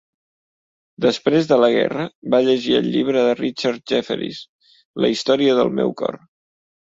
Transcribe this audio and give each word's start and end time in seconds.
Després 1.03 1.49
de 1.49 1.57
la 1.63 1.67
guerra, 1.73 2.05
va 2.35 2.39
llegir 2.47 2.73
el 2.79 2.89
llibre 2.95 3.21
de 3.27 3.35
Richard 3.41 3.83
Jefferies 3.93 4.41
"La 5.05 5.11
història 5.17 5.59
del 5.61 5.73
meu 5.81 5.93
cor". 6.01 6.19